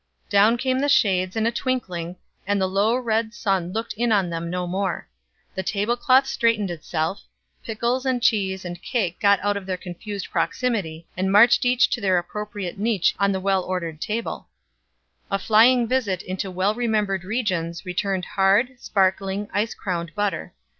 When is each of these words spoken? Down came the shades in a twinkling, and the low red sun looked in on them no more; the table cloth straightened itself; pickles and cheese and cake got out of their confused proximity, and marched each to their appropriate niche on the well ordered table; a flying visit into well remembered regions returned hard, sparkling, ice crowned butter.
Down 0.31 0.57
came 0.57 0.79
the 0.79 0.89
shades 0.89 1.35
in 1.35 1.45
a 1.45 1.51
twinkling, 1.51 2.15
and 2.47 2.59
the 2.59 2.65
low 2.65 2.95
red 2.95 3.35
sun 3.35 3.71
looked 3.71 3.93
in 3.93 4.11
on 4.11 4.31
them 4.31 4.49
no 4.49 4.65
more; 4.65 5.07
the 5.53 5.61
table 5.61 5.95
cloth 5.95 6.25
straightened 6.25 6.71
itself; 6.71 7.21
pickles 7.63 8.03
and 8.03 8.19
cheese 8.19 8.65
and 8.65 8.81
cake 8.81 9.19
got 9.19 9.39
out 9.43 9.57
of 9.57 9.67
their 9.67 9.77
confused 9.77 10.31
proximity, 10.31 11.05
and 11.15 11.31
marched 11.31 11.65
each 11.65 11.87
to 11.91 12.01
their 12.01 12.17
appropriate 12.17 12.79
niche 12.79 13.13
on 13.19 13.31
the 13.31 13.39
well 13.39 13.61
ordered 13.63 14.01
table; 14.01 14.47
a 15.29 15.37
flying 15.37 15.87
visit 15.87 16.23
into 16.23 16.49
well 16.49 16.73
remembered 16.73 17.23
regions 17.23 17.85
returned 17.85 18.25
hard, 18.25 18.71
sparkling, 18.79 19.47
ice 19.53 19.75
crowned 19.75 20.15
butter. 20.15 20.51